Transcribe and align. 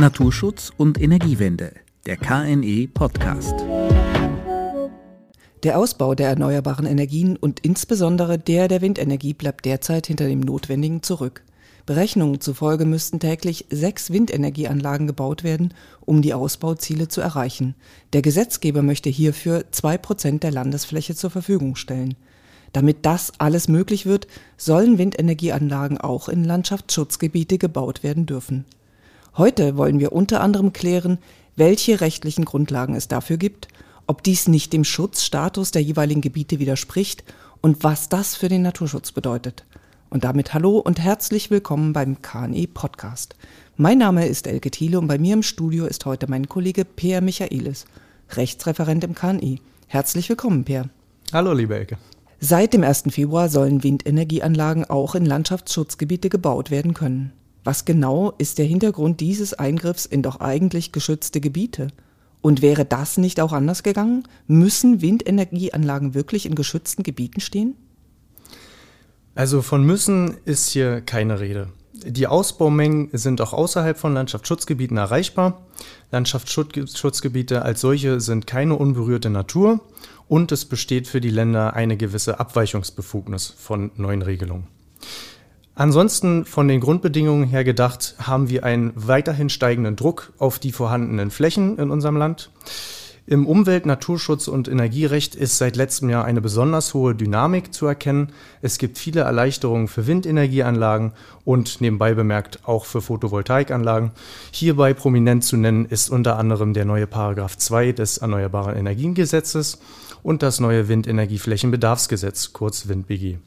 Naturschutz 0.00 0.70
und 0.76 1.00
Energiewende, 1.00 1.72
der 2.06 2.16
KNE 2.16 2.86
Podcast. 2.86 3.52
Der 5.64 5.76
Ausbau 5.76 6.14
der 6.14 6.28
erneuerbaren 6.28 6.86
Energien 6.86 7.36
und 7.36 7.58
insbesondere 7.60 8.38
der 8.38 8.68
der 8.68 8.80
Windenergie 8.80 9.34
bleibt 9.34 9.64
derzeit 9.64 10.06
hinter 10.06 10.28
dem 10.28 10.38
Notwendigen 10.38 11.02
zurück. 11.02 11.42
Berechnungen 11.84 12.40
zufolge 12.40 12.84
müssten 12.84 13.18
täglich 13.18 13.66
sechs 13.70 14.12
Windenergieanlagen 14.12 15.08
gebaut 15.08 15.42
werden, 15.42 15.74
um 16.06 16.22
die 16.22 16.32
Ausbauziele 16.32 17.08
zu 17.08 17.20
erreichen. 17.20 17.74
Der 18.12 18.22
Gesetzgeber 18.22 18.82
möchte 18.82 19.10
hierfür 19.10 19.64
zwei 19.72 19.98
Prozent 19.98 20.44
der 20.44 20.52
Landesfläche 20.52 21.16
zur 21.16 21.30
Verfügung 21.30 21.74
stellen. 21.74 22.14
Damit 22.72 23.04
das 23.04 23.32
alles 23.38 23.66
möglich 23.66 24.06
wird, 24.06 24.28
sollen 24.56 24.96
Windenergieanlagen 24.96 25.98
auch 25.98 26.28
in 26.28 26.44
Landschaftsschutzgebiete 26.44 27.58
gebaut 27.58 28.04
werden 28.04 28.26
dürfen. 28.26 28.64
Heute 29.38 29.76
wollen 29.76 30.00
wir 30.00 30.10
unter 30.10 30.40
anderem 30.40 30.72
klären, 30.72 31.18
welche 31.54 32.00
rechtlichen 32.00 32.44
Grundlagen 32.44 32.96
es 32.96 33.06
dafür 33.06 33.36
gibt, 33.36 33.68
ob 34.08 34.24
dies 34.24 34.48
nicht 34.48 34.72
dem 34.72 34.82
Schutzstatus 34.82 35.70
der 35.70 35.80
jeweiligen 35.80 36.22
Gebiete 36.22 36.58
widerspricht 36.58 37.22
und 37.60 37.84
was 37.84 38.08
das 38.08 38.34
für 38.34 38.48
den 38.48 38.62
Naturschutz 38.62 39.12
bedeutet. 39.12 39.64
Und 40.10 40.24
damit 40.24 40.54
hallo 40.54 40.78
und 40.78 40.98
herzlich 40.98 41.52
willkommen 41.52 41.92
beim 41.92 42.20
KNE 42.20 42.66
Podcast. 42.66 43.36
Mein 43.76 43.98
Name 43.98 44.26
ist 44.26 44.48
Elke 44.48 44.72
Thiele 44.72 44.98
und 44.98 45.06
bei 45.06 45.18
mir 45.18 45.34
im 45.34 45.44
Studio 45.44 45.86
ist 45.86 46.04
heute 46.04 46.28
mein 46.28 46.48
Kollege 46.48 46.84
Peer 46.84 47.20
Michaelis, 47.20 47.84
Rechtsreferent 48.30 49.04
im 49.04 49.14
KNE. 49.14 49.58
Herzlich 49.86 50.28
willkommen, 50.28 50.64
Peer. 50.64 50.88
Hallo, 51.32 51.52
liebe 51.52 51.76
Elke. 51.76 51.96
Seit 52.40 52.72
dem 52.72 52.82
1. 52.82 53.04
Februar 53.10 53.48
sollen 53.48 53.84
Windenergieanlagen 53.84 54.84
auch 54.90 55.14
in 55.14 55.24
Landschaftsschutzgebiete 55.24 56.28
gebaut 56.28 56.72
werden 56.72 56.92
können. 56.92 57.37
Was 57.64 57.84
genau 57.84 58.32
ist 58.38 58.58
der 58.58 58.66
Hintergrund 58.66 59.20
dieses 59.20 59.54
Eingriffs 59.54 60.06
in 60.06 60.22
doch 60.22 60.40
eigentlich 60.40 60.92
geschützte 60.92 61.40
Gebiete? 61.40 61.88
Und 62.40 62.62
wäre 62.62 62.84
das 62.84 63.18
nicht 63.18 63.40
auch 63.40 63.52
anders 63.52 63.82
gegangen? 63.82 64.22
Müssen 64.46 65.00
Windenergieanlagen 65.00 66.14
wirklich 66.14 66.46
in 66.46 66.54
geschützten 66.54 67.02
Gebieten 67.02 67.40
stehen? 67.40 67.74
Also 69.34 69.62
von 69.62 69.84
müssen 69.84 70.36
ist 70.44 70.70
hier 70.70 71.00
keine 71.00 71.40
Rede. 71.40 71.68
Die 71.92 72.28
Ausbaumengen 72.28 73.10
sind 73.12 73.40
auch 73.40 73.52
außerhalb 73.52 73.98
von 73.98 74.14
Landschaftsschutzgebieten 74.14 74.96
erreichbar. 74.96 75.66
Landschaftsschutzgebiete 76.12 77.62
als 77.62 77.80
solche 77.80 78.20
sind 78.20 78.46
keine 78.46 78.76
unberührte 78.76 79.30
Natur 79.30 79.80
und 80.28 80.52
es 80.52 80.64
besteht 80.64 81.08
für 81.08 81.20
die 81.20 81.30
Länder 81.30 81.74
eine 81.74 81.96
gewisse 81.96 82.38
Abweichungsbefugnis 82.38 83.52
von 83.58 83.90
neuen 83.96 84.22
Regelungen. 84.22 84.77
Ansonsten 85.78 86.44
von 86.44 86.66
den 86.66 86.80
Grundbedingungen 86.80 87.46
her 87.46 87.62
gedacht, 87.62 88.16
haben 88.18 88.48
wir 88.48 88.64
einen 88.64 88.90
weiterhin 88.96 89.48
steigenden 89.48 89.94
Druck 89.94 90.32
auf 90.36 90.58
die 90.58 90.72
vorhandenen 90.72 91.30
Flächen 91.30 91.78
in 91.78 91.92
unserem 91.92 92.16
Land. 92.16 92.50
Im 93.28 93.46
Umwelt-, 93.46 93.86
Naturschutz- 93.86 94.48
und 94.48 94.66
Energierecht 94.66 95.36
ist 95.36 95.56
seit 95.56 95.76
letztem 95.76 96.10
Jahr 96.10 96.24
eine 96.24 96.40
besonders 96.40 96.94
hohe 96.94 97.14
Dynamik 97.14 97.72
zu 97.72 97.86
erkennen. 97.86 98.32
Es 98.60 98.78
gibt 98.78 98.98
viele 98.98 99.20
Erleichterungen 99.20 99.86
für 99.86 100.08
Windenergieanlagen 100.08 101.12
und 101.44 101.80
nebenbei 101.80 102.12
bemerkt 102.14 102.66
auch 102.66 102.84
für 102.84 103.00
Photovoltaikanlagen. 103.00 104.10
Hierbei 104.50 104.94
prominent 104.94 105.44
zu 105.44 105.56
nennen 105.56 105.84
ist 105.84 106.10
unter 106.10 106.38
anderem 106.40 106.74
der 106.74 106.86
neue 106.86 107.06
Paragraph 107.06 107.56
2 107.56 107.92
des 107.92 108.18
Erneuerbaren 108.18 108.76
Energiengesetzes 108.76 109.78
und 110.24 110.42
das 110.42 110.58
neue 110.58 110.88
Windenergieflächenbedarfsgesetz, 110.88 112.52
kurz 112.52 112.88
WindBG. 112.88 113.38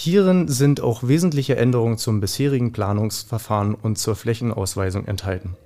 Hierin 0.00 0.46
sind 0.46 0.80
auch 0.80 1.08
wesentliche 1.08 1.56
Änderungen 1.56 1.98
zum 1.98 2.20
bisherigen 2.20 2.70
Planungsverfahren 2.70 3.74
und 3.74 3.98
zur 3.98 4.14
Flächenausweisung 4.14 5.06
enthalten. 5.06 5.56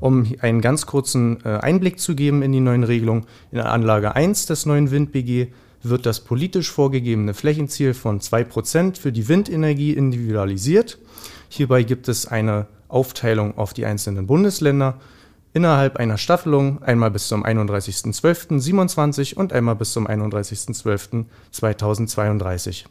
Um 0.00 0.26
einen 0.40 0.62
ganz 0.62 0.86
kurzen 0.86 1.44
äh, 1.44 1.58
Einblick 1.58 2.00
zu 2.00 2.14
geben 2.14 2.40
in 2.40 2.50
die 2.50 2.60
neuen 2.60 2.84
Regelungen, 2.84 3.26
in 3.52 3.60
Anlage 3.60 4.16
1 4.16 4.46
des 4.46 4.64
neuen 4.64 4.90
WindBG 4.90 5.48
wird 5.82 6.06
das 6.06 6.20
politisch 6.20 6.70
vorgegebene 6.70 7.34
Flächenziel 7.34 7.92
von 7.92 8.20
2% 8.20 8.98
für 8.98 9.12
die 9.12 9.28
Windenergie 9.28 9.92
individualisiert. 9.92 10.96
Hierbei 11.50 11.82
gibt 11.82 12.08
es 12.08 12.26
eine 12.26 12.68
Aufteilung 12.88 13.58
auf 13.58 13.74
die 13.74 13.84
einzelnen 13.84 14.26
Bundesländer 14.26 14.98
innerhalb 15.52 15.98
einer 15.98 16.16
Staffelung 16.16 16.82
einmal 16.82 17.10
bis 17.10 17.28
zum 17.28 17.44
31.12.27 17.44 19.34
und 19.34 19.52
einmal 19.52 19.76
bis 19.76 19.92
zum 19.92 20.08
31.12.2032. 20.08 22.86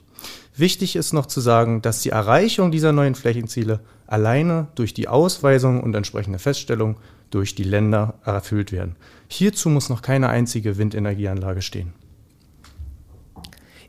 Wichtig 0.55 0.95
ist 0.95 1.13
noch 1.13 1.25
zu 1.25 1.41
sagen, 1.41 1.81
dass 1.81 2.01
die 2.01 2.09
Erreichung 2.09 2.71
dieser 2.71 2.91
neuen 2.91 3.15
Flächenziele 3.15 3.79
alleine 4.07 4.67
durch 4.75 4.93
die 4.93 5.07
Ausweisung 5.07 5.81
und 5.81 5.95
entsprechende 5.95 6.39
Feststellung 6.39 6.97
durch 7.31 7.55
die 7.55 7.63
Länder 7.63 8.15
erfüllt 8.23 8.71
werden. 8.71 8.95
Hierzu 9.27 9.69
muss 9.69 9.89
noch 9.89 10.01
keine 10.01 10.29
einzige 10.29 10.77
Windenergieanlage 10.77 11.61
stehen. 11.61 11.93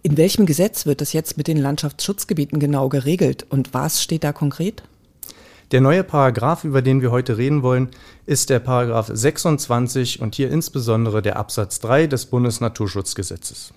In 0.03 0.17
welchem 0.17 0.47
Gesetz 0.47 0.87
wird 0.87 1.01
das 1.01 1.13
jetzt 1.13 1.37
mit 1.37 1.49
den 1.49 1.57
Landschaftsschutzgebieten 1.57 2.59
genau 2.59 2.89
geregelt 2.89 3.47
und 3.49 3.73
was 3.73 4.03
steht 4.03 4.25
da 4.25 4.33
konkret? 4.33 4.83
Der 5.71 5.81
neue 5.81 6.05
Paragraph, 6.05 6.65
über 6.65 6.83
den 6.83 7.01
wir 7.01 7.11
heute 7.11 7.39
reden 7.39 7.63
wollen, 7.63 7.89
ist 8.27 8.51
der 8.51 8.59
Paragraph 8.59 9.11
26 9.13 10.21
und 10.21 10.35
hier 10.35 10.51
insbesondere 10.51 11.23
der 11.23 11.37
Absatz 11.37 11.81
3 11.81 12.07
des 12.07 12.27
Bundesnaturschutzgesetzes. 12.27 13.73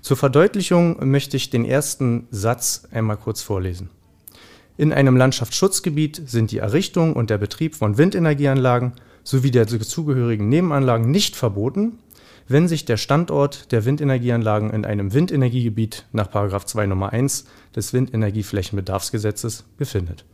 Zur 0.00 0.16
Verdeutlichung 0.16 1.10
möchte 1.10 1.36
ich 1.36 1.50
den 1.50 1.64
ersten 1.64 2.26
Satz 2.30 2.88
einmal 2.90 3.16
kurz 3.16 3.42
vorlesen. 3.42 3.90
In 4.76 4.92
einem 4.92 5.16
Landschaftsschutzgebiet 5.16 6.22
sind 6.26 6.50
die 6.50 6.58
Errichtung 6.58 7.14
und 7.14 7.30
der 7.30 7.38
Betrieb 7.38 7.76
von 7.76 7.98
Windenergieanlagen 7.98 8.92
sowie 9.22 9.50
der 9.50 9.66
zugehörigen 9.66 10.48
Nebenanlagen 10.48 11.10
nicht 11.10 11.36
verboten, 11.36 11.98
wenn 12.48 12.68
sich 12.68 12.84
der 12.84 12.96
Standort 12.96 13.70
der 13.72 13.84
Windenergieanlagen 13.84 14.70
in 14.70 14.84
einem 14.84 15.12
Windenergiegebiet 15.12 16.06
nach 16.12 16.28
2 16.28 16.86
Nummer 16.86 17.12
1 17.12 17.44
des 17.76 17.92
Windenergieflächenbedarfsgesetzes 17.92 19.64
befindet. 19.76 20.24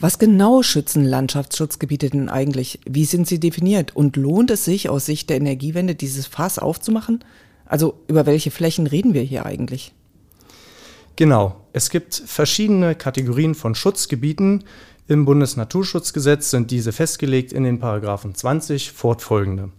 Was 0.00 0.18
genau 0.20 0.62
schützen 0.62 1.04
Landschaftsschutzgebiete 1.04 2.10
denn 2.10 2.28
eigentlich? 2.28 2.78
Wie 2.88 3.04
sind 3.04 3.26
sie 3.26 3.40
definiert? 3.40 3.96
Und 3.96 4.16
lohnt 4.16 4.50
es 4.52 4.64
sich 4.64 4.88
aus 4.88 5.06
Sicht 5.06 5.28
der 5.28 5.38
Energiewende, 5.38 5.96
dieses 5.96 6.26
Fass 6.26 6.60
aufzumachen? 6.60 7.24
Also 7.68 8.00
über 8.08 8.26
welche 8.26 8.50
Flächen 8.50 8.86
reden 8.86 9.14
wir 9.14 9.22
hier 9.22 9.46
eigentlich? 9.46 9.92
Genau, 11.16 11.56
es 11.72 11.90
gibt 11.90 12.14
verschiedene 12.14 12.94
Kategorien 12.94 13.54
von 13.54 13.74
Schutzgebieten. 13.74 14.64
Im 15.06 15.24
Bundesnaturschutzgesetz 15.24 16.50
sind 16.50 16.70
diese 16.70 16.92
festgelegt 16.92 17.52
in 17.52 17.64
den 17.64 17.78
Paragraphen 17.78 18.34
20 18.34 18.92
fortfolgende. 18.92 19.70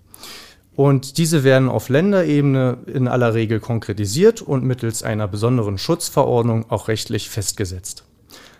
Und 0.75 1.17
diese 1.17 1.43
werden 1.43 1.67
auf 1.67 1.89
Länderebene 1.89 2.77
in 2.87 3.07
aller 3.07 3.33
Regel 3.33 3.59
konkretisiert 3.59 4.41
und 4.41 4.63
mittels 4.63 5.03
einer 5.03 5.27
besonderen 5.27 5.77
Schutzverordnung 5.77 6.69
auch 6.69 6.87
rechtlich 6.87 7.29
festgesetzt. 7.29 8.05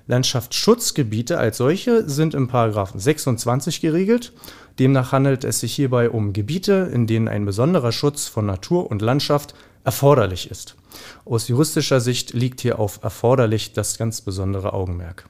Landschaftsschutzgebiete 0.09 1.37
als 1.37 1.57
solche 1.57 2.09
sind 2.09 2.33
im 2.33 2.49
Paragraphen 2.49 2.99
26 2.99 3.79
geregelt 3.79 4.33
Demnach 4.79 5.11
handelt 5.11 5.43
es 5.43 5.59
sich 5.59 5.73
hierbei 5.75 6.09
um 6.09 6.31
Gebiete, 6.31 6.89
in 6.93 7.05
denen 7.05 7.27
ein 7.27 7.45
besonderer 7.45 7.91
Schutz 7.91 8.27
von 8.27 8.45
Natur 8.45 8.89
und 8.89 9.01
Landschaft 9.01 9.53
erforderlich 9.83 10.49
ist. 10.49 10.75
Aus 11.25 11.49
juristischer 11.49 11.99
Sicht 11.99 12.33
liegt 12.33 12.61
hier 12.61 12.79
auf 12.79 13.03
erforderlich 13.03 13.73
das 13.73 13.97
ganz 13.97 14.21
besondere 14.21 14.73
Augenmerk. 14.73 15.25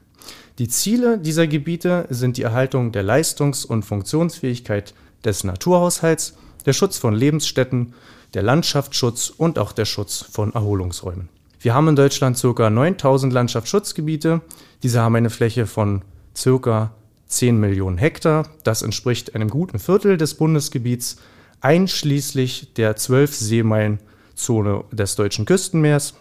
Die 0.58 0.68
Ziele 0.68 1.18
dieser 1.18 1.48
Gebiete 1.48 2.06
sind 2.10 2.36
die 2.36 2.42
Erhaltung 2.42 2.92
der 2.92 3.02
Leistungs- 3.02 3.64
und 3.64 3.84
Funktionsfähigkeit 3.84 4.94
des 5.24 5.42
Naturhaushalts, 5.42 6.36
der 6.64 6.72
Schutz 6.72 6.96
von 6.96 7.14
Lebensstätten, 7.14 7.94
der 8.34 8.42
Landschaftsschutz 8.42 9.32
und 9.36 9.58
auch 9.58 9.72
der 9.72 9.84
Schutz 9.84 10.24
von 10.30 10.54
Erholungsräumen. 10.54 11.28
Wir 11.62 11.74
haben 11.74 11.88
in 11.88 11.96
Deutschland 11.96 12.40
ca. 12.40 12.70
9000 12.70 13.34
Landschaftsschutzgebiete. 13.34 14.40
Diese 14.82 15.02
haben 15.02 15.16
eine 15.16 15.28
Fläche 15.28 15.66
von 15.66 16.00
ca. 16.42 16.94
10 17.26 17.60
Millionen 17.60 17.98
Hektar. 17.98 18.48
Das 18.64 18.80
entspricht 18.80 19.34
einem 19.34 19.50
guten 19.50 19.78
Viertel 19.78 20.16
des 20.16 20.34
Bundesgebiets, 20.34 21.18
einschließlich 21.60 22.72
der 22.74 22.96
12 22.96 23.34
Seemeilenzone 23.34 24.84
des 24.90 25.16
deutschen 25.16 25.44
Küstenmeers. 25.44 26.14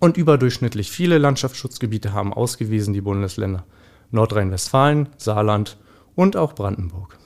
Und 0.00 0.16
überdurchschnittlich 0.16 0.90
viele 0.90 1.18
Landschaftsschutzgebiete 1.18 2.14
haben 2.14 2.32
ausgewiesen 2.32 2.94
die 2.94 3.02
Bundesländer 3.02 3.64
Nordrhein-Westfalen, 4.12 5.10
Saarland 5.18 5.76
und 6.14 6.38
auch 6.38 6.54
Brandenburg. 6.54 7.18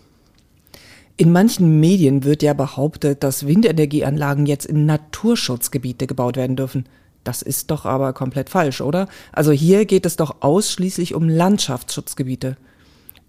In 1.16 1.30
manchen 1.30 1.78
Medien 1.78 2.24
wird 2.24 2.42
ja 2.42 2.52
behauptet, 2.52 3.22
dass 3.22 3.46
Windenergieanlagen 3.46 4.46
jetzt 4.46 4.66
in 4.66 4.86
Naturschutzgebiete 4.86 6.08
gebaut 6.08 6.36
werden 6.36 6.56
dürfen. 6.56 6.86
Das 7.24 7.42
ist 7.42 7.70
doch 7.70 7.84
aber 7.84 8.12
komplett 8.12 8.50
falsch, 8.50 8.80
oder? 8.80 9.08
Also 9.32 9.52
hier 9.52 9.84
geht 9.84 10.06
es 10.06 10.16
doch 10.16 10.36
ausschließlich 10.40 11.14
um 11.14 11.28
Landschaftsschutzgebiete. 11.28 12.56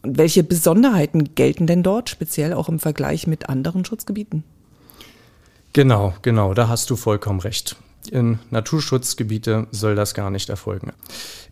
Und 0.01 0.17
welche 0.17 0.43
Besonderheiten 0.43 1.35
gelten 1.35 1.67
denn 1.67 1.83
dort, 1.83 2.09
speziell 2.09 2.53
auch 2.53 2.69
im 2.69 2.79
Vergleich 2.79 3.27
mit 3.27 3.49
anderen 3.49 3.85
Schutzgebieten? 3.85 4.43
Genau, 5.71 6.13
genau, 6.21 6.53
da 6.53 6.67
hast 6.67 6.89
du 6.89 6.95
vollkommen 6.95 7.39
recht. 7.39 7.77
In 8.11 8.39
Naturschutzgebiete 8.51 9.67
soll 9.71 9.95
das 9.95 10.13
gar 10.13 10.29
nicht 10.29 10.49
erfolgen. 10.49 10.91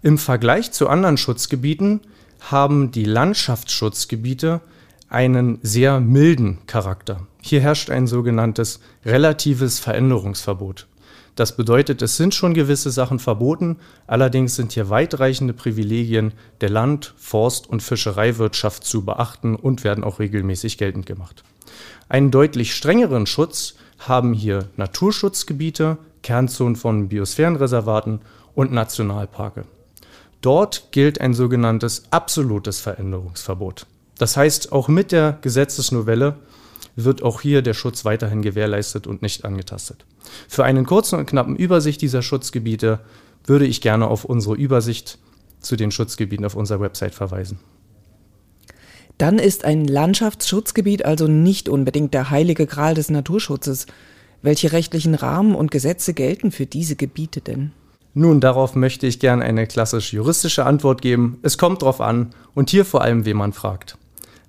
Im 0.01 0.17
Vergleich 0.17 0.71
zu 0.71 0.89
anderen 0.89 1.17
Schutzgebieten 1.17 2.01
haben 2.39 2.91
die 2.91 3.05
Landschaftsschutzgebiete 3.05 4.61
einen 5.09 5.59
sehr 5.61 5.99
milden 5.99 6.59
Charakter. 6.67 7.27
Hier 7.41 7.61
herrscht 7.61 7.89
ein 7.89 8.07
sogenanntes 8.07 8.79
relatives 9.05 9.79
Veränderungsverbot. 9.79 10.88
Das 11.35 11.55
bedeutet, 11.55 12.01
es 12.01 12.17
sind 12.17 12.35
schon 12.35 12.53
gewisse 12.53 12.91
Sachen 12.91 13.19
verboten, 13.19 13.77
allerdings 14.05 14.55
sind 14.55 14.73
hier 14.73 14.89
weitreichende 14.89 15.53
Privilegien 15.53 16.33
der 16.59 16.69
Land-, 16.69 17.13
Forst- 17.17 17.67
und 17.67 17.81
Fischereiwirtschaft 17.81 18.83
zu 18.83 19.05
beachten 19.05 19.55
und 19.55 19.83
werden 19.83 20.03
auch 20.03 20.19
regelmäßig 20.19 20.77
geltend 20.77 21.05
gemacht. 21.05 21.43
Einen 22.09 22.31
deutlich 22.31 22.75
strengeren 22.75 23.25
Schutz 23.25 23.75
haben 23.99 24.33
hier 24.33 24.67
Naturschutzgebiete, 24.75 25.97
Kernzonen 26.21 26.75
von 26.75 27.07
Biosphärenreservaten 27.07 28.19
und 28.53 28.71
Nationalparke. 28.73 29.63
Dort 30.41 30.91
gilt 30.91 31.21
ein 31.21 31.33
sogenanntes 31.33 32.03
absolutes 32.11 32.79
Veränderungsverbot. 32.79 33.85
Das 34.17 34.37
heißt, 34.37 34.71
auch 34.71 34.87
mit 34.87 35.11
der 35.11 35.37
Gesetzesnovelle 35.41 36.35
wird 36.95 37.23
auch 37.23 37.41
hier 37.41 37.61
der 37.61 37.73
Schutz 37.73 38.05
weiterhin 38.05 38.41
gewährleistet 38.41 39.07
und 39.07 39.21
nicht 39.21 39.45
angetastet. 39.45 40.05
Für 40.47 40.63
einen 40.63 40.85
kurzen 40.85 41.19
und 41.19 41.25
knappen 41.25 41.55
Übersicht 41.55 42.01
dieser 42.01 42.21
Schutzgebiete 42.21 42.99
würde 43.45 43.65
ich 43.65 43.81
gerne 43.81 44.07
auf 44.07 44.25
unsere 44.25 44.55
Übersicht 44.55 45.17
zu 45.59 45.75
den 45.75 45.91
Schutzgebieten 45.91 46.45
auf 46.45 46.55
unserer 46.55 46.81
Website 46.81 47.15
verweisen. 47.15 47.59
Dann 49.17 49.38
ist 49.38 49.65
ein 49.65 49.85
Landschaftsschutzgebiet 49.85 51.05
also 51.05 51.27
nicht 51.27 51.69
unbedingt 51.69 52.13
der 52.13 52.31
heilige 52.31 52.65
Gral 52.65 52.95
des 52.95 53.09
Naturschutzes. 53.09 53.85
Welche 54.41 54.71
rechtlichen 54.71 55.13
Rahmen 55.13 55.53
und 55.53 55.69
Gesetze 55.69 56.13
gelten 56.15 56.51
für 56.51 56.65
diese 56.65 56.95
Gebiete 56.95 57.41
denn? 57.41 57.71
Nun, 58.13 58.41
darauf 58.41 58.75
möchte 58.75 59.07
ich 59.07 59.19
gerne 59.19 59.43
eine 59.43 59.67
klassisch 59.67 60.11
juristische 60.11 60.65
Antwort 60.65 61.01
geben. 61.01 61.38
Es 61.43 61.57
kommt 61.57 61.83
drauf 61.83 62.01
an 62.01 62.31
und 62.55 62.69
hier 62.69 62.83
vor 62.83 63.01
allem, 63.01 63.25
wen 63.25 63.38
man 63.38 63.53
fragt. 63.53 63.97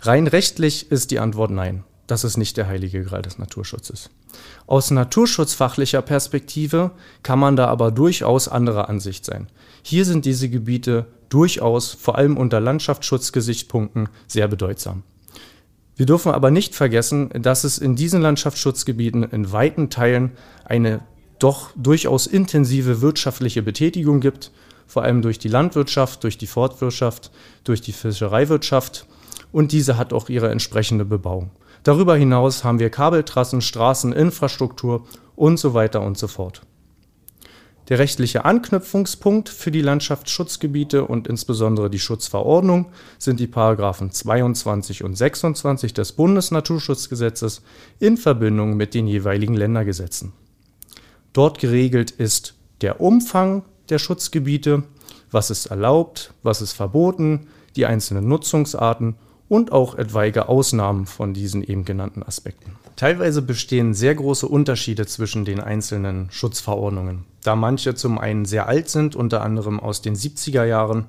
Rein 0.01 0.27
rechtlich 0.27 0.91
ist 0.91 1.11
die 1.11 1.21
Antwort 1.21 1.51
nein. 1.51 1.85
Das 2.13 2.25
ist 2.25 2.37
nicht 2.37 2.59
der 2.59 2.67
heilige 2.67 3.03
Gral 3.05 3.23
des 3.23 3.39
Naturschutzes. 3.39 4.11
Aus 4.67 4.91
naturschutzfachlicher 4.91 6.03
Perspektive 6.03 6.91
kann 7.23 7.39
man 7.39 7.57
da 7.57 7.69
aber 7.69 7.91
durchaus 7.91 8.49
anderer 8.49 8.91
Ansicht 8.91 9.25
sein. 9.25 9.47
Hier 9.83 10.05
sind 10.05 10.27
diese 10.27 10.51
Gebiete 10.51 11.07
durchaus, 11.31 11.95
vor 11.95 12.19
allem 12.19 12.37
unter 12.37 12.61
Landschaftsschutzgesichtspunkten, 12.61 14.11
sehr 14.27 14.47
bedeutsam. 14.47 15.05
Wir 15.97 16.05
dürfen 16.05 16.33
aber 16.33 16.51
nicht 16.51 16.75
vergessen, 16.75 17.31
dass 17.33 17.65
es 17.65 17.79
in 17.79 17.97
diesen 17.97 18.21
Landschaftsschutzgebieten 18.21 19.23
in 19.23 19.51
weiten 19.51 19.89
Teilen 19.89 20.33
eine 20.67 21.01
doch 21.39 21.71
durchaus 21.77 22.27
intensive 22.27 23.01
wirtschaftliche 23.01 23.63
Betätigung 23.63 24.21
gibt, 24.21 24.51
vor 24.87 25.03
allem 25.03 25.23
durch 25.23 25.39
die 25.39 25.49
Landwirtschaft, 25.49 26.25
durch 26.25 26.37
die 26.37 26.47
Forstwirtschaft, 26.47 27.31
durch 27.65 27.81
die 27.81 27.93
Fischereiwirtschaft 27.93 29.07
und 29.51 29.73
diese 29.73 29.97
hat 29.97 30.13
auch 30.13 30.29
ihre 30.29 30.51
entsprechende 30.51 31.07
Bebauung. 31.07 31.51
Darüber 31.83 32.17
hinaus 32.17 32.65
haben 32.65 32.79
wir 32.79 32.91
Kabeltrassen, 32.91 33.61
Straßen, 33.61 34.13
Infrastruktur 34.13 35.07
und 35.35 35.59
so 35.59 35.75
weiter 35.75 36.01
und 36.03 36.17
so 36.17 36.29
fort. 36.29 36.63
Der 37.89 37.99
rechtliche 37.99 38.45
Anknüpfungspunkt 38.45 39.49
für 39.49 39.73
die 39.73 39.81
Landschaftsschutzgebiete 39.81 41.05
und 41.05 41.27
insbesondere 41.27 41.91
die 41.91 41.99
Schutzverordnung 41.99 42.87
sind 43.19 43.41
die 43.41 43.49
Paragraphen 43.49 44.13
22 44.13 45.03
und 45.03 45.17
26 45.17 45.93
des 45.93 46.13
Bundesnaturschutzgesetzes 46.13 47.63
in 47.99 48.17
Verbindung 48.17 48.77
mit 48.77 48.95
den 48.95 49.09
jeweiligen 49.09 49.55
Ländergesetzen. 49.55 50.33
Dort 51.33 51.59
geregelt 51.59 52.13
ist 52.13 52.55
der 52.83 53.01
Umfang 53.01 53.65
der 53.89 53.99
Schutzgebiete, 53.99 54.85
was 55.33 55.51
ist 55.51 55.67
erlaubt, 55.67 56.33
was 56.45 56.63
ist 56.63 56.73
verboten, 56.73 57.49
die 57.75 57.87
einzelnen 57.87 58.29
Nutzungsarten 58.29 59.17
und 59.53 59.71
auch 59.71 59.99
etwaige 59.99 60.49
Ausnahmen 60.49 61.05
von 61.05 61.35
diesen 61.35 61.63
eben 61.63 61.85
genannten 61.85 62.23
Aspekten. 62.23 62.79
Teilweise 62.97 63.43
bestehen 63.43 63.93
sehr 63.93 64.15
große 64.15 64.49
Unterschiede 64.49 65.05
zwischen 65.05 65.45
den 65.45 65.61
einzelnen 65.61 66.31
Schutzverordnungen, 66.31 67.27
da 67.45 67.55
manche 67.55 67.95
zum 67.95 68.17
einen 68.17 68.47
sehr 68.47 68.67
alt 68.67 68.89
sind, 68.89 69.15
unter 69.15 69.43
anderem 69.43 69.79
aus 69.79 70.01
den 70.01 70.17
70er 70.17 70.65
Jahren, 70.65 71.05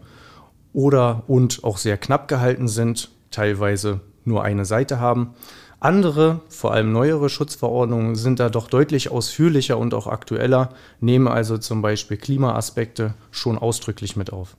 oder 0.74 1.24
und 1.28 1.64
auch 1.64 1.78
sehr 1.78 1.96
knapp 1.96 2.28
gehalten 2.28 2.68
sind, 2.68 3.12
teilweise 3.32 4.02
nur 4.26 4.44
eine 4.44 4.66
Seite 4.66 5.00
haben, 5.00 5.36
andere, 5.80 6.42
vor 6.50 6.74
allem 6.74 6.92
neuere 6.92 7.30
Schutzverordnungen, 7.30 8.16
sind 8.16 8.42
da 8.42 8.50
doch 8.50 8.68
deutlich 8.68 9.10
ausführlicher 9.10 9.78
und 9.78 9.94
auch 9.94 10.08
aktueller, 10.08 10.74
nehmen 11.00 11.30
also 11.30 11.58
zum 11.58 11.82
Beispiel 11.82 12.18
Klimaaspekte 12.18 13.14
schon 13.32 13.58
ausdrücklich 13.58 14.18
mit 14.18 14.34
auf. 14.34 14.58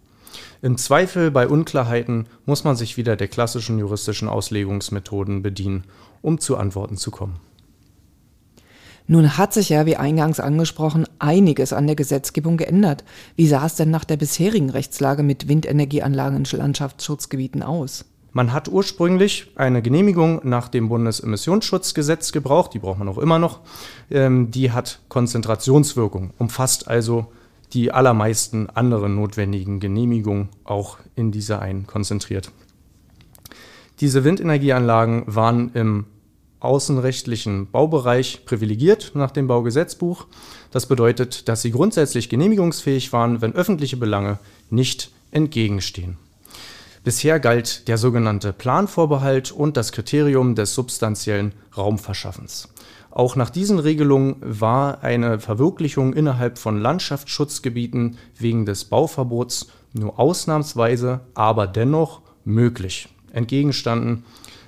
Im 0.63 0.77
Zweifel 0.77 1.31
bei 1.31 1.49
Unklarheiten 1.49 2.27
muss 2.47 2.65
man 2.65 2.77
sich 2.77 2.97
wieder 2.97 3.17
der 3.17 3.29
klassischen 3.29 3.79
juristischen 3.79 4.29
Auslegungsmethoden 4.29 5.43
bedienen, 5.43 5.85
um 6.23 6.39
zu 6.39 6.57
Antworten 6.57 6.97
zu 6.97 7.11
kommen. 7.11 7.41
Nun 9.07 9.37
hat 9.37 9.53
sich 9.53 9.69
ja, 9.69 9.85
wie 9.85 9.97
eingangs 9.97 10.41
angesprochen, 10.41 11.07
einiges 11.19 11.75
an 11.75 11.87
der 11.87 11.97
Gesetzgebung 11.97 12.57
geändert. 12.57 13.05
Wie 13.37 13.47
sah 13.47 13.67
es 13.67 13.75
denn 13.75 13.91
nach 13.91 14.05
der 14.05 14.17
bisherigen 14.17 14.71
Rechtslage 14.71 15.23
mit 15.23 15.47
Windenergieanlagen 15.47 16.39
in 16.39 16.59
Landschaftsschutzgebieten 16.59 17.63
aus? 17.63 18.07
Man 18.33 18.53
hat 18.53 18.69
ursprünglich 18.69 19.53
eine 19.55 19.83
Genehmigung 19.83 20.41
nach 20.43 20.69
dem 20.69 20.89
Bundesemissionsschutzgesetz 20.89 22.33
gebraucht, 22.33 22.75
die 22.75 22.81
braucht 22.81 22.99
man 22.99 23.09
auch 23.09 23.19
immer 23.19 23.39
noch. 23.39 23.61
Ähm, 24.11 24.51
die 24.51 24.73
hat 24.73 25.01
Konzentrationswirkung, 25.09 26.33
umfasst 26.39 26.89
also 26.89 27.27
die 27.75 27.93
allermeisten 27.93 28.71
anderen 28.71 29.17
notwendigen 29.17 29.81
Genehmigungen 29.81 30.49
auch 30.63 30.99
in 31.17 31.33
dieser 31.33 31.61
ein 31.61 31.87
konzentriert. 31.87 32.51
Diese 34.01 34.25
Windenergieanlagen 34.25 35.25
waren 35.27 35.73
im 35.75 36.07
außenrechtlichen 36.61 37.71
Baubereich 37.71 38.45
privilegiert 38.47 39.13
nach 39.15 39.31
dem 39.31 39.47
Baugesetzbuch. 39.47 40.27
Das 40.71 40.87
bedeutet, 40.87 41.49
dass 41.49 41.63
sie 41.63 41.71
grundsätzlich 41.71 42.29
genehmigungsfähig 42.29 43.13
waren, 43.13 43.43
wenn 43.43 43.55
öffentliche 43.55 43.99
Belange 43.99 44.39
nicht 44.71 45.11
entgegenstehen. 45.31 46.17
Bisher 47.05 47.39
galt 47.39 47.87
der 47.87 47.99
sogenannte 47.99 48.55
Planvorbehalt 48.55 49.53
und 49.53 49.77
das 49.77 49.93
Kriterium 49.93 50.55
des 50.55 50.75
substanziellen 50.75 51.53
Raumverschaffens. 51.77 52.69
Auch 53.15 53.37
nach 53.37 53.51
diesen 53.51 53.79
Regelungen 53.79 54.35
war 54.41 55.05
eine 55.05 55.39
Verwirklichung 55.39 56.15
innerhalb 56.15 56.59
von 56.59 56.81
Landschaftsschutzgebieten 56.81 58.19
wegen 58.37 58.67
des 58.67 58.87
Bauverbots 58.87 59.69
nur 59.93 60.19
ausnahmsweise, 60.19 61.21
aber 61.35 61.69
dennoch 61.69 62.23
möglich. 62.45 63.09
Entgegenstanden 63.33 64.25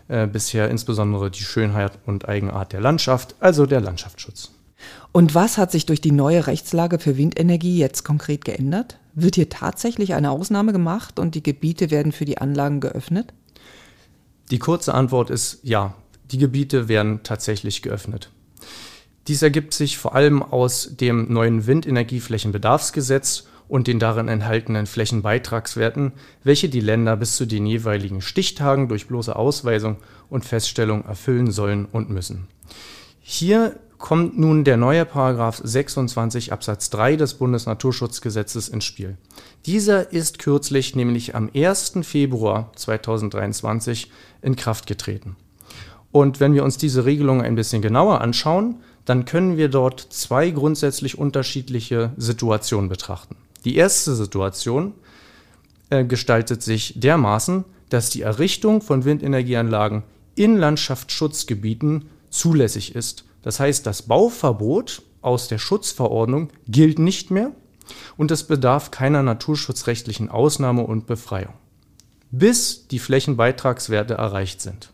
äh, 0.07 0.29
bisher 0.29 0.71
insbesondere 0.71 1.29
die 1.33 1.43
Schönheit 1.43 1.99
und 2.07 2.29
Eigenart 2.29 2.73
der 2.73 2.81
Landschaft, 2.81 3.35
also 3.41 3.67
der 3.67 3.81
Landschaftsschutz. 3.81 4.53
Und 5.11 5.35
was 5.35 5.59
hat 5.59 5.73
sich 5.73 5.85
durch 5.85 6.01
die 6.01 6.13
neue 6.13 6.47
Rechtslage 6.47 7.01
für 7.01 7.17
Windenergie 7.17 7.79
jetzt 7.79 8.05
konkret 8.05 8.45
geändert? 8.45 9.01
Wird 9.17 9.35
hier 9.35 9.49
tatsächlich 9.49 10.15
eine 10.15 10.31
Ausnahme 10.31 10.73
gemacht 10.73 11.19
und 11.19 11.35
die 11.35 11.43
Gebiete 11.43 11.91
werden 11.91 12.13
für 12.13 12.27
die 12.27 12.39
Anlagen 12.39 12.79
geöffnet? 12.79 13.35
Die 14.53 14.61
kurze 14.61 14.95
Antwort 14.95 15.31
ist 15.31 15.59
ja, 15.65 15.95
die 16.31 16.39
Gebiete 16.39 16.87
werden 16.87 17.25
tatsächlich 17.25 17.83
geöffnet. 17.83 18.31
Dies 19.29 19.43
ergibt 19.43 19.75
sich 19.75 19.99
vor 19.99 20.15
allem 20.15 20.43
aus 20.43 20.97
dem 20.97 21.33
neuen 21.33 21.67
Windenergieflächenbedarfsgesetz 21.67 23.47
und 23.69 23.89
den 23.89 23.99
darin 23.99 24.29
enthaltenen 24.29 24.87
Flächenbeitragswerten, 24.87 26.13
welche 26.45 26.69
die 26.69 26.81
Länder 26.81 27.17
bis 27.17 27.37
zu 27.37 27.47
den 27.47 27.67
jeweiligen 27.67 28.21
Stichtagen 28.21 28.89
durch 28.89 29.09
bloße 29.09 29.35
Ausweisung 29.35 29.97
und 30.29 30.45
Feststellung 30.45 31.05
erfüllen 31.05 31.51
sollen 31.51 31.87
und 31.87 32.11
müssen. 32.11 32.47
Hier 33.21 33.81
kommt 33.99 34.39
nun 34.39 34.63
der 34.63 34.77
neue 34.77 35.05
Paragraph 35.05 35.61
26 35.65 36.53
Absatz 36.53 36.91
3 36.91 37.17
des 37.17 37.35
Bundesnaturschutzgesetzes 37.35 38.69
ins 38.69 38.85
Spiel. 38.85 39.17
Dieser 39.65 40.13
ist 40.13 40.39
kürzlich, 40.39 40.95
nämlich 40.95 41.35
am 41.35 41.51
1. 41.55 41.95
Februar 42.03 42.71
2023, 42.77 44.11
in 44.43 44.55
Kraft 44.55 44.87
getreten. 44.87 45.37
Und 46.17 46.41
wenn 46.41 46.55
wir 46.55 46.65
uns 46.65 46.79
diese 46.79 47.05
Regelung 47.05 47.43
ein 47.43 47.57
bisschen 47.57 47.83
genauer 47.83 48.23
anschauen, 48.23 48.77
dann 49.05 49.25
können 49.27 49.57
wir 49.57 49.69
dort 49.69 50.01
zwei 50.01 50.51
grundsätzlich 50.51 51.19
unterschiedliche 51.19 52.13
Situationen 52.17 52.89
betrachten. 52.89 53.37
Die 53.65 53.77
erste 53.77 54.15
Situation 54.15 54.95
äh, 55.91 56.05
gestaltet 56.05 56.63
sich 56.63 56.95
dermaßen, 56.97 57.65
dass 57.91 58.11
die 58.11 58.23
Errichtung 58.23 58.81
von 58.81 59.05
Windenergieanlagen 59.05 60.05
in 60.35 60.57
Landschaftsschutzgebieten 60.57 62.07
zulässig 62.31 62.95
ist 62.95 63.27
das 63.47 63.61
heißt, 63.61 63.87
das 63.87 64.03
Bauverbot 64.03 65.03
aus 65.23 65.47
der 65.47 65.59
Schutzverordnung 65.59 66.49
gilt 66.67 66.99
nicht 66.99 67.31
mehr 67.31 67.53
und 68.17 68.33
es 68.33 68.43
bedarf 68.43 68.91
keiner 68.91 69.23
naturschutzrechtlichen 69.23 70.31
Ausnahme 70.31 70.83
und 70.83 71.07
Befreiung, 71.07 71.53
bis 72.33 72.89
die 72.89 72.99
Flächenbeitragswerte 72.99 74.15
erreicht 74.15 74.61
sind. 74.61 74.91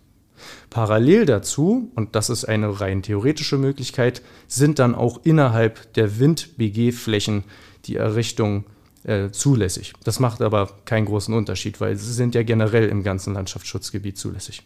Parallel 0.70 1.26
dazu, 1.26 1.90
und 1.94 2.14
das 2.14 2.30
ist 2.30 2.44
eine 2.44 2.80
rein 2.80 3.02
theoretische 3.02 3.58
Möglichkeit, 3.58 4.22
sind 4.46 4.78
dann 4.78 4.94
auch 4.94 5.20
innerhalb 5.24 5.92
der 5.94 6.18
Wind-BG-Flächen 6.18 7.44
die 7.84 7.96
Errichtung 7.96 8.64
äh, 9.04 9.30
zulässig. 9.30 9.92
Das 10.04 10.20
macht 10.20 10.40
aber 10.40 10.70
keinen 10.84 11.06
großen 11.06 11.34
Unterschied, 11.34 11.80
weil 11.80 11.96
sie 11.96 12.12
sind 12.12 12.34
ja 12.34 12.42
generell 12.42 12.88
im 12.88 13.02
ganzen 13.02 13.34
Landschaftsschutzgebiet 13.34 14.16
zulässig. 14.16 14.62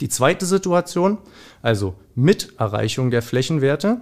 Die 0.00 0.08
zweite 0.08 0.46
Situation, 0.46 1.18
also 1.62 1.94
mit 2.14 2.54
Erreichung 2.58 3.10
der 3.10 3.22
Flächenwerte, 3.22 4.00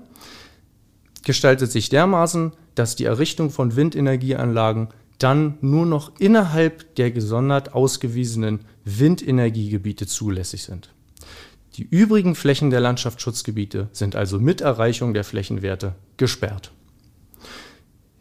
gestaltet 1.25 1.73
sich 1.73 1.89
dermaßen, 1.89 2.53
dass 2.75 2.97
die 2.97 3.05
Errichtung 3.05 3.51
von 3.51 3.77
Windenergieanlagen 3.77 4.89
dann 5.19 5.59
nur 5.61 5.87
noch 5.87 6.13
innerhalb 6.19 6.95
der 6.97 7.11
gesondert 7.11 7.75
ausgewiesenen 7.75 8.61
Windenergiegebiete 8.85 10.07
zulässig 10.07 10.65
sind. 10.65 10.91
Die 11.77 11.85
übrigen 11.85 12.35
Flächen 12.35 12.71
der 12.71 12.81
Landschaftsschutzgebiete 12.81 13.89
sind 13.93 14.17
also 14.17 14.39
mit 14.39 14.61
Erreichung 14.61 15.13
der 15.13 15.25
Flächenwerte 15.25 15.95
gesperrt. 16.17 16.73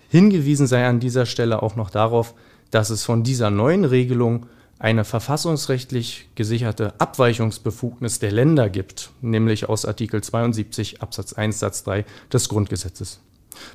Hingewiesen 0.10 0.68
sei 0.68 0.86
an 0.86 1.00
dieser 1.00 1.25
Stelle 1.25 1.64
auch 1.64 1.75
noch 1.75 1.90
darauf, 1.90 2.34
dass 2.72 2.90
es 2.90 3.04
von 3.04 3.24
dieser 3.24 3.50
neuen 3.50 3.86
Regelung 3.86 4.48
eine 4.78 5.06
verfassungsrechtlich 5.06 6.30
gesicherte 6.36 7.00
Abweichungsbefugnis 7.00 8.20
der 8.20 8.32
Länder 8.32 8.70
gibt, 8.70 9.12
nämlich 9.22 9.70
aus 9.70 9.86
Artikel 9.86 10.22
72 10.22 11.02
Absatz 11.02 11.34
1 11.34 11.60
Satz 11.60 11.84
3 11.84 12.06
des 12.32 12.50
Grundgesetzes. 12.50 13.22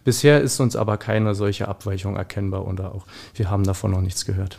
Bisher 0.05 0.41
ist 0.41 0.61
uns 0.61 0.77
aber 0.77 0.97
keine 0.97 1.35
solche 1.35 1.69
Abweichung 1.69 2.17
erkennbar 2.17 2.67
oder 2.67 2.95
auch 2.95 3.07
wir 3.35 3.51
haben 3.51 3.65
davon 3.65 3.91
noch 3.91 4.01
nichts 4.01 4.25
gehört. 4.25 4.59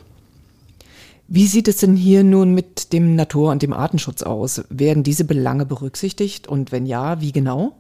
Wie 1.28 1.48
sieht 1.48 1.70
es 1.70 1.78
denn 1.78 1.96
hier 1.96 2.24
nun 2.24 2.54
mit 2.54 2.92
dem 2.92 3.16
Natur- 3.16 3.52
und 3.52 3.62
dem 3.62 3.72
Artenschutz 3.72 4.22
aus? 4.22 4.64
Werden 4.70 5.04
diese 5.04 5.24
Belange 5.24 5.66
berücksichtigt 5.66 6.48
und 6.48 6.74
wenn 6.74 6.86
ja, 6.86 7.22
wie 7.22 7.32
genau? 7.32 7.78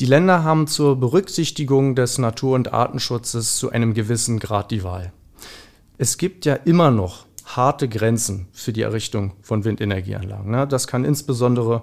Die 0.00 0.06
Länder 0.06 0.42
haben 0.42 0.66
zur 0.66 0.98
Berücksichtigung 0.98 1.94
des 1.94 2.18
Natur- 2.18 2.56
und 2.56 2.72
Artenschutzes 2.72 3.56
zu 3.56 3.70
einem 3.70 3.94
gewissen 3.94 4.40
Grad 4.40 4.72
die 4.72 4.82
Wahl. 4.82 5.12
Es 5.96 6.18
gibt 6.18 6.46
ja 6.46 6.54
immer 6.54 6.90
noch 6.90 7.26
harte 7.56 7.88
Grenzen 7.88 8.46
für 8.52 8.72
die 8.72 8.82
Errichtung 8.82 9.32
von 9.42 9.64
Windenergieanlagen. 9.64 10.50
Ne? 10.50 10.66
Das 10.66 10.86
kann 10.86 11.04
insbesondere 11.04 11.82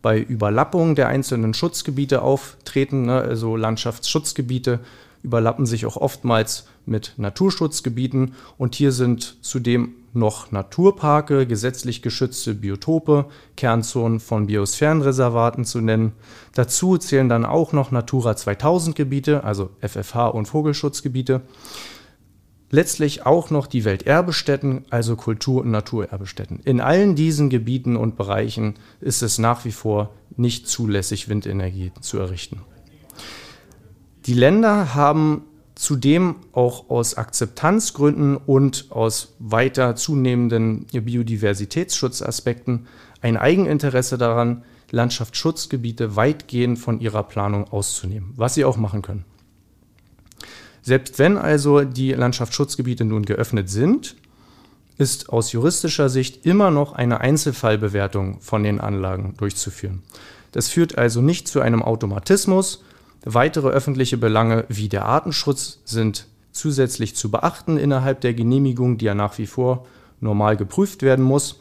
bei 0.00 0.20
Überlappungen 0.20 0.94
der 0.94 1.08
einzelnen 1.08 1.54
Schutzgebiete 1.54 2.22
auftreten, 2.22 3.06
ne? 3.06 3.20
also 3.20 3.56
Landschaftsschutzgebiete 3.56 4.80
überlappen 5.22 5.66
sich 5.66 5.86
auch 5.86 5.96
oftmals 5.96 6.66
mit 6.84 7.14
Naturschutzgebieten 7.16 8.34
und 8.58 8.74
hier 8.74 8.90
sind 8.90 9.36
zudem 9.40 9.94
noch 10.14 10.50
Naturparke, 10.50 11.46
gesetzlich 11.46 12.02
geschützte 12.02 12.54
Biotope, 12.54 13.26
Kernzonen 13.56 14.20
von 14.20 14.46
Biosphärenreservaten 14.46 15.64
zu 15.64 15.80
nennen. 15.80 16.12
Dazu 16.54 16.98
zählen 16.98 17.28
dann 17.28 17.46
auch 17.46 17.72
noch 17.72 17.92
Natura 17.92 18.36
2000 18.36 18.94
Gebiete, 18.94 19.44
also 19.44 19.70
FFH 19.80 20.26
und 20.26 20.46
Vogelschutzgebiete. 20.46 21.42
Letztlich 22.74 23.26
auch 23.26 23.50
noch 23.50 23.66
die 23.66 23.84
Welterbestätten, 23.84 24.86
also 24.88 25.14
Kultur- 25.14 25.60
und 25.60 25.70
Naturerbestätten. 25.70 26.58
In 26.64 26.80
allen 26.80 27.14
diesen 27.14 27.50
Gebieten 27.50 27.96
und 27.96 28.16
Bereichen 28.16 28.76
ist 29.02 29.22
es 29.22 29.36
nach 29.36 29.66
wie 29.66 29.72
vor 29.72 30.14
nicht 30.38 30.66
zulässig, 30.66 31.28
Windenergie 31.28 31.92
zu 32.00 32.18
errichten. 32.18 32.62
Die 34.24 34.32
Länder 34.32 34.94
haben 34.94 35.42
zudem 35.74 36.36
auch 36.52 36.88
aus 36.88 37.18
Akzeptanzgründen 37.18 38.38
und 38.38 38.86
aus 38.88 39.34
weiter 39.38 39.94
zunehmenden 39.94 40.86
Biodiversitätsschutzaspekten 40.86 42.86
ein 43.20 43.36
Eigeninteresse 43.36 44.16
daran, 44.16 44.64
Landschaftsschutzgebiete 44.90 46.16
weitgehend 46.16 46.78
von 46.78 47.00
ihrer 47.00 47.24
Planung 47.24 47.70
auszunehmen, 47.70 48.32
was 48.36 48.54
sie 48.54 48.64
auch 48.64 48.78
machen 48.78 49.02
können. 49.02 49.26
Selbst 50.82 51.18
wenn 51.18 51.38
also 51.38 51.82
die 51.82 52.12
Landschaftsschutzgebiete 52.12 53.04
nun 53.04 53.24
geöffnet 53.24 53.70
sind, 53.70 54.16
ist 54.98 55.30
aus 55.30 55.52
juristischer 55.52 56.08
Sicht 56.08 56.44
immer 56.44 56.70
noch 56.70 56.92
eine 56.92 57.20
Einzelfallbewertung 57.20 58.40
von 58.40 58.62
den 58.62 58.80
Anlagen 58.80 59.34
durchzuführen. 59.36 60.02
Das 60.52 60.68
führt 60.68 60.98
also 60.98 61.22
nicht 61.22 61.48
zu 61.48 61.60
einem 61.60 61.82
Automatismus, 61.82 62.82
Weitere 63.24 63.68
öffentliche 63.68 64.16
Belange 64.16 64.64
wie 64.68 64.88
der 64.88 65.04
Artenschutz 65.04 65.78
sind 65.84 66.26
zusätzlich 66.50 67.14
zu 67.14 67.30
beachten 67.30 67.78
innerhalb 67.78 68.20
der 68.20 68.34
Genehmigung, 68.34 68.98
die 68.98 69.04
ja 69.04 69.14
nach 69.14 69.38
wie 69.38 69.46
vor 69.46 69.86
normal 70.20 70.56
geprüft 70.56 71.02
werden 71.02 71.24
muss. 71.24 71.60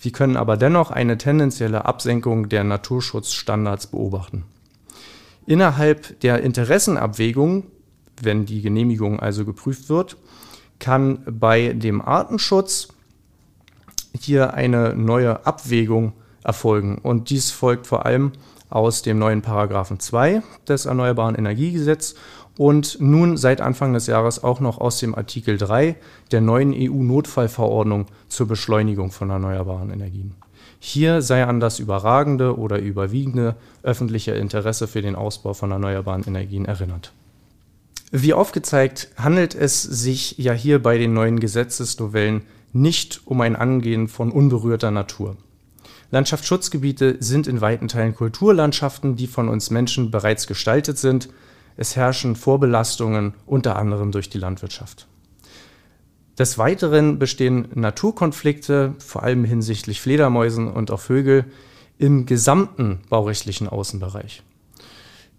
Wir 0.00 0.12
können 0.12 0.36
aber 0.36 0.56
dennoch 0.56 0.90
eine 0.90 1.18
tendenzielle 1.18 1.84
Absenkung 1.86 2.48
der 2.48 2.62
Naturschutzstandards 2.62 3.88
beobachten. 3.88 4.44
Innerhalb 5.44 6.20
der 6.20 6.42
Interessenabwägung, 6.42 7.64
wenn 8.22 8.46
die 8.46 8.62
Genehmigung 8.62 9.20
also 9.20 9.44
geprüft 9.44 9.88
wird, 9.88 10.16
kann 10.78 11.20
bei 11.30 11.72
dem 11.72 12.00
Artenschutz 12.00 12.88
hier 14.18 14.54
eine 14.54 14.94
neue 14.94 15.46
Abwägung 15.46 16.12
erfolgen. 16.42 16.98
Und 16.98 17.30
dies 17.30 17.50
folgt 17.50 17.86
vor 17.86 18.06
allem 18.06 18.32
aus 18.68 19.02
dem 19.02 19.18
neuen 19.18 19.42
Paragraphen 19.42 20.00
2 20.00 20.42
des 20.68 20.86
Erneuerbaren 20.86 21.34
Energiegesetzes 21.34 22.16
und 22.58 22.98
nun 23.00 23.36
seit 23.36 23.60
Anfang 23.60 23.92
des 23.92 24.06
Jahres 24.06 24.42
auch 24.42 24.60
noch 24.60 24.78
aus 24.78 24.98
dem 24.98 25.14
Artikel 25.14 25.58
3 25.58 25.96
der 26.32 26.40
neuen 26.40 26.72
EU-Notfallverordnung 26.74 28.06
zur 28.28 28.48
Beschleunigung 28.48 29.10
von 29.12 29.30
erneuerbaren 29.30 29.90
Energien. 29.90 30.34
Hier 30.78 31.22
sei 31.22 31.44
an 31.44 31.60
das 31.60 31.78
überragende 31.78 32.58
oder 32.58 32.78
überwiegende 32.78 33.56
öffentliche 33.82 34.32
Interesse 34.32 34.86
für 34.86 35.02
den 35.02 35.16
Ausbau 35.16 35.54
von 35.54 35.70
erneuerbaren 35.70 36.24
Energien 36.26 36.64
erinnert. 36.64 37.12
Wie 38.12 38.32
aufgezeigt, 38.32 39.08
handelt 39.16 39.54
es 39.54 39.82
sich 39.82 40.38
ja 40.38 40.52
hier 40.52 40.82
bei 40.82 40.96
den 40.96 41.12
neuen 41.12 41.40
Gesetzesnovellen 41.40 42.42
nicht 42.72 43.22
um 43.24 43.40
ein 43.40 43.56
Angehen 43.56 44.06
von 44.06 44.30
unberührter 44.30 44.90
Natur. 44.90 45.36
Landschaftsschutzgebiete 46.10 47.16
sind 47.18 47.48
in 47.48 47.60
weiten 47.60 47.88
Teilen 47.88 48.14
Kulturlandschaften, 48.14 49.16
die 49.16 49.26
von 49.26 49.48
uns 49.48 49.70
Menschen 49.70 50.10
bereits 50.10 50.46
gestaltet 50.46 50.98
sind. 50.98 51.28
Es 51.76 51.96
herrschen 51.96 52.36
Vorbelastungen, 52.36 53.34
unter 53.44 53.76
anderem 53.76 54.12
durch 54.12 54.30
die 54.30 54.38
Landwirtschaft. 54.38 55.08
Des 56.38 56.58
Weiteren 56.58 57.18
bestehen 57.18 57.68
Naturkonflikte, 57.74 58.94
vor 58.98 59.22
allem 59.24 59.44
hinsichtlich 59.44 60.00
Fledermäusen 60.00 60.70
und 60.70 60.90
auch 60.90 61.00
Vögel, 61.00 61.46
im 61.98 62.26
gesamten 62.26 63.00
baurechtlichen 63.08 63.68
Außenbereich. 63.68 64.42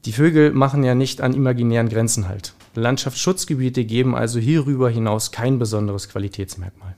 Die 0.06 0.12
Vögel 0.12 0.52
machen 0.52 0.84
ja 0.84 0.96
nicht 0.96 1.22
an 1.22 1.34
imaginären 1.34 1.90
Grenzen 1.90 2.28
halt. 2.28 2.54
Landschaftsschutzgebiete 2.76 3.86
geben 3.86 4.16
also 4.16 4.40
hierüber 4.40 4.90
hinaus 4.90 5.32
kein 5.32 5.60
besonderes 5.60 6.10
Qualitätsmerkmal. 6.10 6.96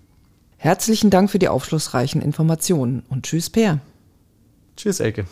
Herzlichen 0.58 1.10
Dank 1.10 1.32
für 1.32 1.40
die 1.40 1.48
aufschlussreichen 1.48 2.22
Informationen 2.22 3.04
und 3.10 3.26
tschüss, 3.26 3.50
Per. 3.50 3.80
Tschüss, 4.76 5.00
Elke. 5.00 5.26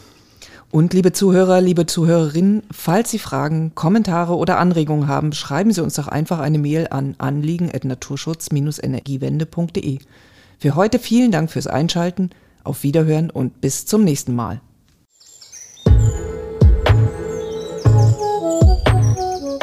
Und 0.71 0.93
liebe 0.93 1.11
Zuhörer, 1.13 1.61
liebe 1.61 1.85
Zuhörerinnen, 1.85 2.63
falls 2.71 3.11
Sie 3.11 3.19
Fragen, 3.19 3.75
Kommentare 3.75 4.35
oder 4.35 4.57
Anregungen 4.57 5.07
haben, 5.07 5.33
schreiben 5.33 5.71
Sie 5.71 5.81
uns 5.81 5.93
doch 5.95 6.07
einfach 6.07 6.39
eine 6.39 6.59
Mail 6.59 6.87
an 6.89 7.15
anliegen.naturschutz-energiewende.de. 7.17 9.99
Für 10.59 10.75
heute 10.75 10.99
vielen 10.99 11.31
Dank 11.31 11.49
fürs 11.51 11.67
Einschalten, 11.67 12.31
auf 12.63 12.83
Wiederhören 12.83 13.29
und 13.29 13.61
bis 13.61 13.85
zum 13.85 14.03
nächsten 14.03 14.35
Mal. 14.35 14.59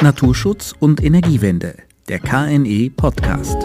Naturschutz 0.04 0.74
und 0.78 1.02
Energiewende, 1.02 1.76
der 2.08 2.18
KNE 2.18 2.90
Podcast. 2.94 3.56